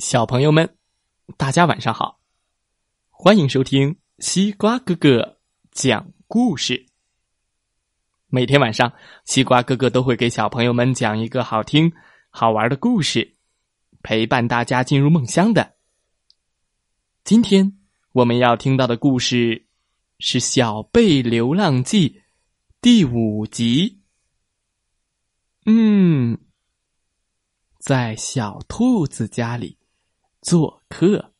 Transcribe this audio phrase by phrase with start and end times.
[0.00, 0.78] 小朋友们，
[1.36, 2.20] 大家晚上好！
[3.10, 5.38] 欢迎收听西瓜哥哥
[5.72, 6.86] 讲故事。
[8.28, 8.90] 每天晚上，
[9.26, 11.92] 西瓜哥哥都会给小朋友们讲一个好听、
[12.30, 13.36] 好玩的故事，
[14.02, 15.74] 陪伴大家进入梦乡的。
[17.22, 17.78] 今天
[18.12, 19.66] 我们要听到的故事
[20.18, 22.08] 是《小贝流浪记》
[22.80, 24.00] 第五集。
[25.66, 26.38] 嗯，
[27.78, 29.78] 在小兔子家里。
[30.40, 31.34] 做客，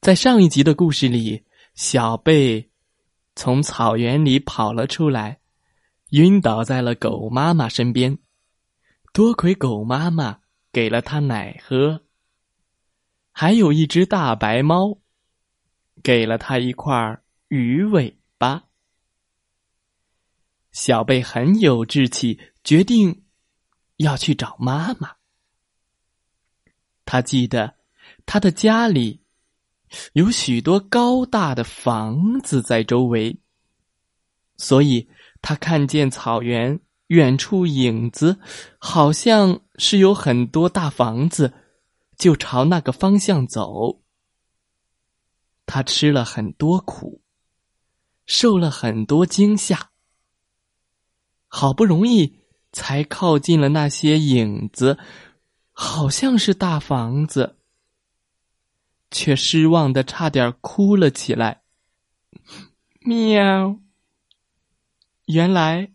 [0.00, 1.44] 在上一集的故事里，
[1.74, 2.70] 小贝
[3.36, 5.40] 从草原里跑了出来，
[6.12, 8.18] 晕倒在了狗妈妈身边。
[9.12, 10.40] 多亏狗妈妈
[10.72, 12.04] 给了他奶喝，
[13.30, 15.00] 还有一只大白猫
[16.02, 18.64] 给了他一块鱼尾巴。
[20.72, 23.24] 小贝很有志气，决定
[23.96, 25.19] 要去找妈妈。
[27.10, 27.74] 他记得，
[28.24, 29.20] 他的家里
[30.12, 33.40] 有许多高大的房子在周围，
[34.56, 35.08] 所以
[35.42, 38.38] 他看见草原远处影子，
[38.78, 41.52] 好像是有很多大房子，
[42.16, 44.00] 就朝那个方向走。
[45.66, 47.22] 他吃了很多苦，
[48.24, 49.90] 受了很多惊吓，
[51.48, 52.38] 好不容易
[52.70, 54.96] 才靠近了那些影子。
[55.82, 57.56] 好像是大房子，
[59.10, 61.62] 却失望的差点哭了起来。
[63.00, 63.78] 喵！
[65.24, 65.90] 原来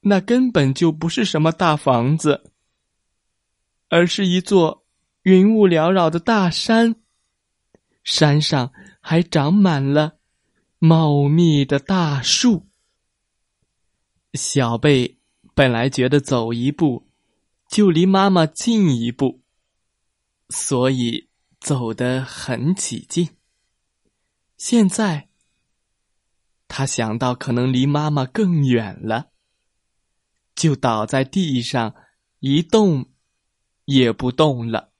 [0.00, 2.50] 那根本就不是什么大房子，
[3.88, 4.84] 而是一座
[5.22, 6.96] 云雾缭绕的大山，
[8.02, 10.16] 山上还长满了
[10.80, 12.66] 茂密的大树。
[14.32, 15.20] 小贝
[15.54, 17.06] 本来觉得走一步。
[17.68, 19.42] 就离妈妈近一步，
[20.48, 21.28] 所以
[21.60, 23.36] 走得很起劲。
[24.56, 25.28] 现在，
[26.68, 29.30] 他想到可能离妈妈更远了，
[30.54, 31.94] 就倒在地上
[32.38, 33.10] 一动
[33.86, 34.92] 也不动了。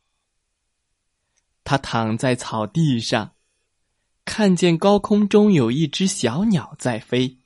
[1.63, 3.35] 他躺在草地上，
[4.25, 7.39] 看见高空中有一只小鸟在飞。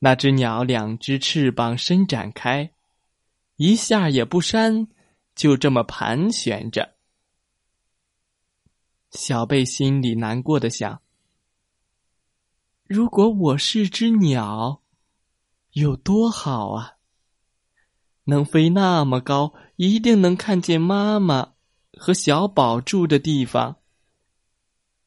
[0.00, 2.72] 那只鸟两只翅膀伸展开。
[3.62, 4.88] 一下也不扇，
[5.36, 6.96] 就这么盘旋着。
[9.12, 11.00] 小贝心里难过的想：
[12.82, 14.82] 如果我是只鸟，
[15.74, 16.96] 有多好啊！
[18.24, 21.52] 能飞那么高，一定能看见妈妈
[21.96, 23.76] 和小宝住的地方。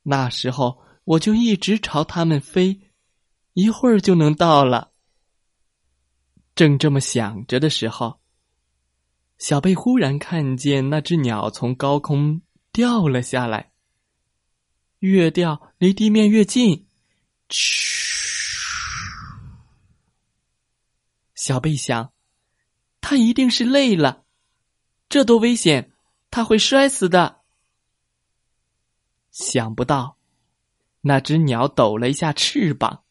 [0.04, 2.80] 那时候我就一直朝他们飞，
[3.52, 4.94] 一会儿就能到了。
[6.56, 8.22] 正这么想着的时候。
[9.38, 12.42] 小贝忽然看见那只鸟从高空
[12.72, 13.72] 掉了下来，
[15.00, 16.88] 越掉离地面越近。
[17.50, 17.94] 嘘！
[21.36, 22.12] 小贝想，
[23.02, 24.24] 它一定是累了，
[25.10, 25.92] 这多危险，
[26.32, 27.42] 它会摔死的。
[29.30, 30.18] 想不到，
[31.02, 33.04] 那只鸟抖了一下翅膀，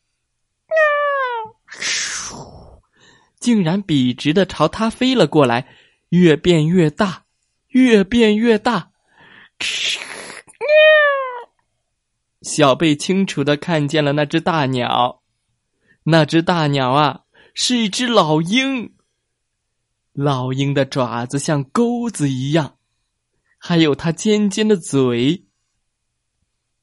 [3.39, 5.69] 竟然笔直的朝它飞了过来。
[6.15, 7.25] 越变越大，
[7.69, 8.93] 越变越大。
[12.41, 15.23] 小贝清楚的看见了那只大鸟，
[16.05, 18.95] 那只大鸟啊，是一只老鹰。
[20.13, 22.77] 老鹰的爪子像钩子一样，
[23.59, 25.47] 还有它尖尖的嘴，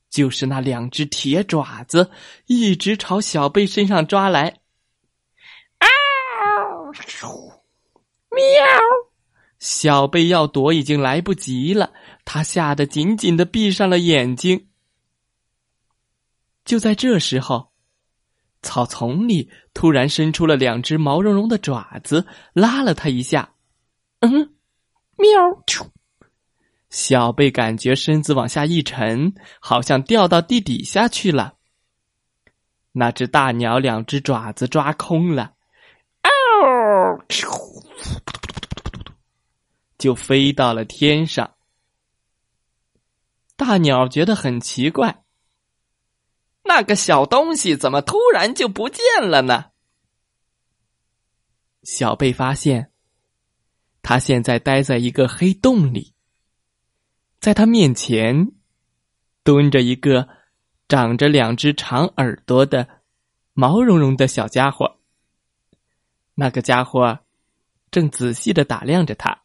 [0.10, 2.12] 就是那两只铁爪子，
[2.48, 4.60] 一直朝小贝身上抓来。
[5.78, 5.88] 啊！
[8.30, 8.42] 喵！
[9.62, 11.94] 小贝要躲已经来不及了，
[12.26, 14.68] 他吓得紧紧的闭上了眼睛。
[16.66, 17.72] 就在这时候，
[18.64, 23.54] 草丛里突然伸出了两只毛茸茸的爪子，拉了他一下。
[24.22, 24.32] 嗯，
[25.16, 25.30] 喵！
[25.68, 25.88] 啾
[26.90, 31.54] 小贝感觉身子往下一沉，好像掉到地底下去了。
[32.94, 35.54] 那只大鸟两只爪子抓空了。
[36.24, 37.24] 嗷！
[40.02, 41.54] 就飞到了天上。
[43.56, 45.24] 大鸟觉得很奇怪，
[46.64, 49.66] 那个小东西怎么突然就不见了呢？
[51.84, 52.92] 小贝发现，
[54.02, 56.16] 他现在待在一个黑洞里，
[57.40, 58.54] 在他面前
[59.44, 60.28] 蹲着一个
[60.90, 62.88] 长着两只长耳朵的
[63.54, 64.98] 毛茸茸的小家伙。
[66.34, 67.20] 那个家伙
[67.92, 69.41] 正仔细的打量着他。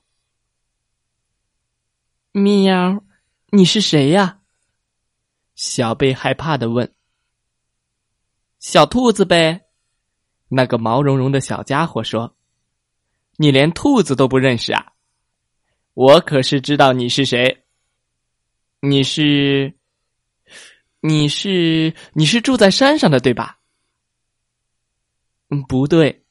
[2.39, 3.03] 喵，
[3.51, 4.41] 你是谁呀？
[5.55, 6.93] 小贝害怕的问。
[8.59, 9.63] 小兔子呗，
[10.49, 12.37] 那个毛茸茸的小家伙说
[13.41, 14.93] ：“你连兔子都不认识啊？
[15.95, 17.65] 我可是知道你是谁。
[18.81, 19.75] 你是，
[21.01, 23.61] 你是，你是住在山上的对吧？
[25.49, 26.27] 嗯，不对，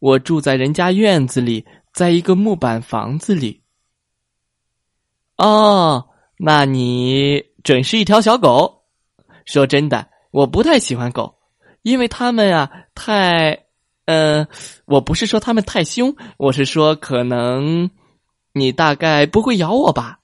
[0.00, 3.62] 我住在人家院子里，在一个木板房子里。
[5.36, 8.82] 哦，那你准是一条小狗。
[9.44, 11.36] 说真的，我不太喜欢狗，
[11.82, 13.64] 因为它们啊太……
[14.06, 14.46] 呃，
[14.86, 17.90] 我不是说它们太凶，我是说可能
[18.52, 20.20] 你大概不会咬我吧。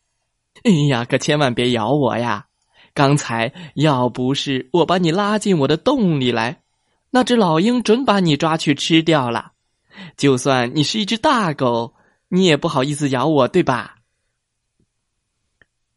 [0.65, 2.47] 哎呀，可千万别咬我呀！
[2.95, 6.61] 刚才要不是我把你拉进我的洞里来，
[7.11, 9.53] 那只老鹰准把你抓去吃掉了。
[10.17, 11.95] 就算你是一只大狗，
[12.29, 13.97] 你也不好意思咬我，对吧？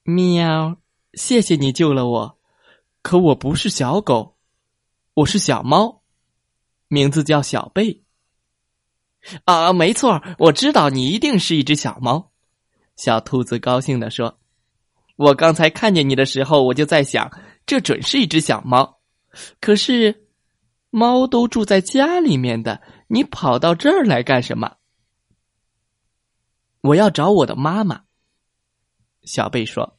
[0.08, 0.78] 喵，
[1.16, 2.38] 谢谢你救了我，
[3.02, 4.38] 可我不是小狗，
[5.16, 6.04] 我是小猫，
[6.88, 8.04] 名字叫小贝。
[9.46, 12.32] 啊，没错，我知道你一定是一只小猫。
[12.96, 14.38] 小兔子高兴地说。
[15.16, 17.32] 我刚才看见你的时候，我就在想，
[17.66, 19.00] 这准是一只小猫。
[19.60, 20.28] 可是，
[20.92, 24.76] 猫都住在家里面的，你跑到这儿来干什么？
[26.82, 28.04] 我要找我的妈妈。
[29.24, 29.95] 小贝说。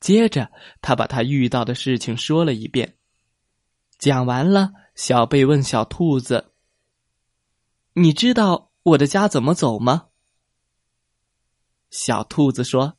[0.00, 0.50] 接着，
[0.80, 2.96] 他把他遇到的事情说了一遍。
[3.98, 6.52] 讲完了，小贝问小兔子
[7.94, 10.06] ：“你知道我的家怎么走吗？”
[11.90, 12.94] 小兔子说。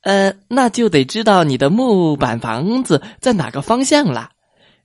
[0.00, 4.32] 呃，那就得知道你的木板房子在哪个方向了。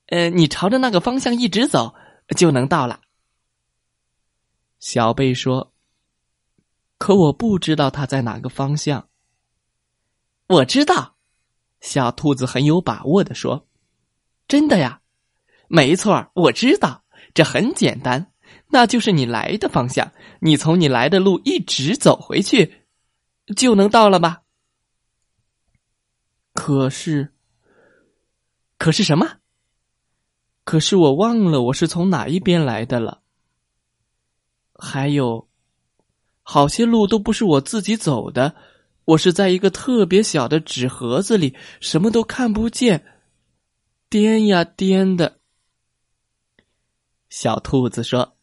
[0.07, 1.95] 呃，你朝着那个方向一直走，
[2.35, 2.99] 就能到了。
[4.79, 5.73] 小贝说
[6.99, 9.07] ：“可我不知道它在哪个方向。”
[10.47, 11.14] 我知道，
[11.85, 13.67] 小兔子很有把握的说
[14.49, 15.01] ：“真的呀，
[15.67, 17.03] 没错，我知道，
[17.35, 18.33] 这很简单，
[18.69, 20.11] 那就是你来的方向。
[20.39, 22.81] 你从你来的路一直走回去，
[23.55, 24.41] 就能到了吧？”
[26.53, 27.33] 可是，
[28.79, 29.37] 可是什么？
[30.63, 33.21] 可是我忘了我是从哪一边来的了。
[34.73, 35.47] 还有，
[36.41, 38.55] 好些路都不是我自己走的，
[39.05, 43.05] 我是在一个特别小的纸盒子里，什么都看不见，
[44.09, 45.39] 颠呀颠的。
[47.29, 48.35] 小兔子说：“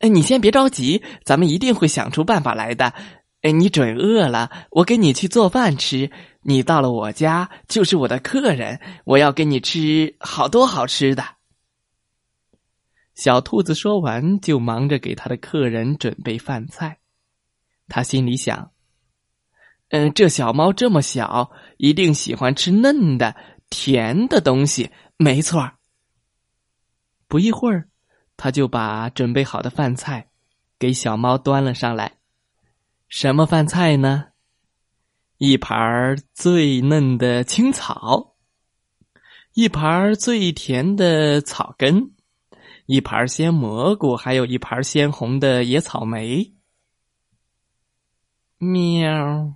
[0.00, 2.94] 哎，你先别着急，咱们一定会想出办法来的。
[3.42, 6.10] 哎，你准饿了，我给你去做饭吃。”
[6.42, 11.22] 你到了我家就是我的客人，我要给你吃好多好吃的。
[13.14, 16.98] 小兔子说完，就忙着给他的客人准备饭菜。
[17.88, 18.72] 他心里想
[19.90, 23.36] ：“嗯，这小猫这么小，一定喜欢吃嫩的、
[23.68, 25.72] 甜的东西。”没错。
[27.28, 27.88] 不一会儿，
[28.36, 30.30] 他就把准备好的饭菜
[30.78, 32.18] 给小猫端了上来。
[33.08, 34.28] 什么饭菜呢？
[35.38, 38.36] 一盘最嫩的青草，
[39.54, 42.12] 一盘最甜的草根，
[42.86, 46.54] 一盘鲜蘑菇，还有一盘鲜红的野草莓。
[48.58, 49.54] 喵！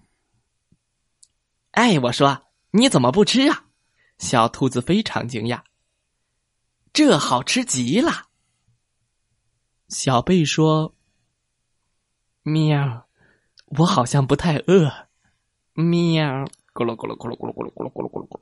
[1.74, 3.64] 哎，我说你怎么不吃啊？
[4.18, 5.62] 小兔子非常惊讶。
[6.92, 8.28] 这好吃极了。
[9.88, 10.94] 小贝说
[12.42, 13.08] ：“喵，
[13.78, 15.08] 我好像不太饿。”
[15.74, 16.24] 喵，
[16.72, 18.40] 咕噜咕噜咕噜咕噜咕噜咕噜咕噜咕噜咕噜。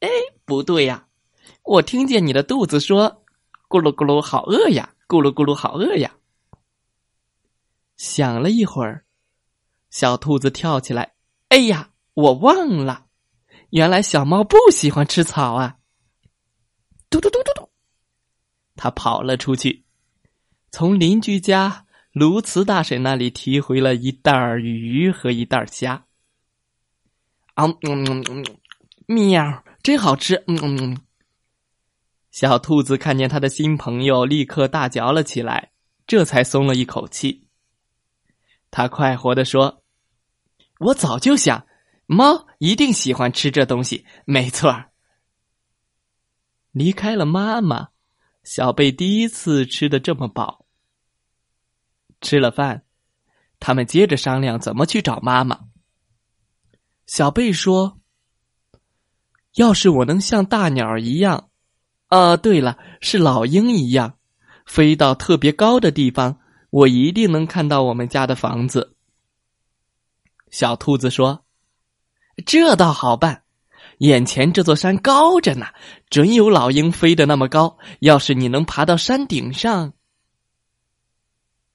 [0.00, 0.08] 哎，
[0.46, 1.06] 不对呀，
[1.62, 3.22] 我听见你的肚子说
[3.68, 6.16] ：“咕噜咕噜，好饿呀！”咕噜咕噜，好饿呀。
[7.98, 9.04] 想了一会儿，
[9.90, 11.14] 小兔子跳起来
[11.48, 11.89] ：“哎呀，
[12.20, 13.06] 我忘了，
[13.70, 15.78] 原来小猫不喜欢吃草啊！”
[17.10, 17.70] 嘟嘟嘟嘟嘟，
[18.76, 19.84] 它跑了出去，
[20.70, 21.86] 从邻居家。
[22.12, 26.06] 卢茨大婶那里提回了一袋鱼和一袋虾。
[27.54, 28.44] 啊，嗯嗯嗯，
[29.06, 30.42] 喵，真好吃！
[30.48, 30.98] 嗯嗯嗯。
[32.32, 35.70] 小兔子看见他的新朋友，立刻大嚼了起来，
[36.04, 37.46] 这才松了一口气。
[38.72, 39.84] 他快活的说
[40.80, 41.64] ：“我早就想，
[42.12, 44.86] 猫一定喜欢吃这东西，没错。”
[46.72, 47.90] 离开了妈妈，
[48.42, 50.66] 小贝第一次吃的这么饱。
[52.20, 52.82] 吃了饭，
[53.60, 55.60] 他们接着商量怎么去找妈妈。
[57.06, 58.00] 小贝说
[59.54, 61.50] ：“要是我能像大鸟一样，
[62.08, 64.18] 啊，对了，是老鹰一样，
[64.66, 66.40] 飞到特别高的地方，
[66.70, 68.96] 我一定能看到我们家的房子。”
[70.50, 71.44] 小兔子说
[72.46, 73.42] ：“这倒好办，
[73.98, 75.66] 眼前这座山高着呢，
[76.08, 77.78] 准有老鹰飞得那么高。
[78.00, 79.92] 要是你能爬到山顶上，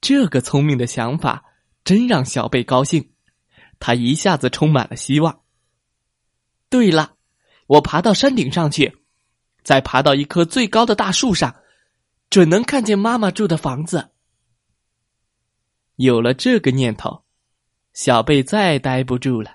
[0.02, 1.46] 这个聪明的想法
[1.84, 3.12] 真让小贝高兴，
[3.80, 5.42] 他一下子充满了希望。
[6.70, 7.16] 对了，
[7.68, 8.98] 我爬到山顶上去，
[9.64, 11.56] 再爬到一棵最高的大树上，
[12.30, 14.10] 准能看见妈妈住的房子。
[15.96, 17.24] 有了这个念头。”
[17.96, 19.52] 小贝再待不住了，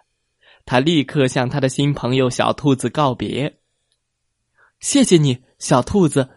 [0.65, 3.61] 他立刻向他的新朋友小兔子告别。
[4.79, 6.29] 谢谢你，小兔子，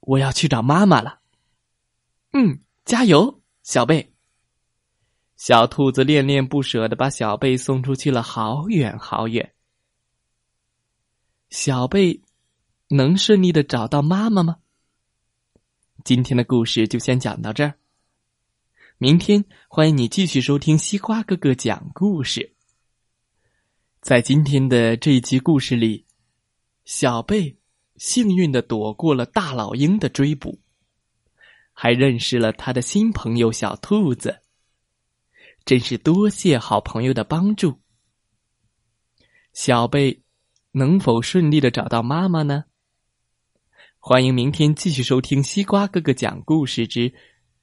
[0.00, 1.20] 我要去找妈妈了。
[2.32, 4.12] 嗯，加油，小贝。
[5.36, 9.52] 小兔子恋恋不舍的把小贝送出去了好远好远。
[11.50, 12.22] 小贝
[12.88, 14.56] 能顺利的找到妈妈吗？
[16.04, 17.74] 今天的故事就先讲到这儿。
[18.98, 22.55] 明天欢迎你继续收听西瓜哥哥讲故事。
[24.06, 26.06] 在今天的这一集故事里，
[26.84, 27.56] 小贝
[27.96, 30.60] 幸运的躲过了大老鹰的追捕，
[31.72, 34.42] 还认识了他的新朋友小兔子。
[35.64, 37.80] 真是多谢好朋友的帮助。
[39.52, 40.22] 小贝
[40.70, 42.66] 能否顺利的找到妈妈呢？
[43.98, 47.10] 欢迎明天继续收听西瓜哥哥讲故事之。《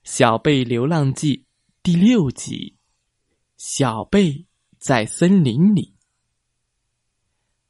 [0.03, 1.37] 小贝流浪记》
[1.81, 2.75] 第六集，
[3.55, 4.45] 小贝
[4.77, 5.92] 在森林里。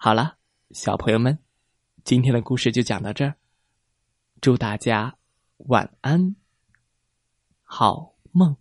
[0.06, 0.36] 好了，
[0.72, 1.40] 小朋友们，
[2.04, 3.36] 今天的故事就讲到这儿。
[4.42, 5.16] 祝大家
[5.60, 6.36] 晚安，
[7.64, 8.58] 好梦。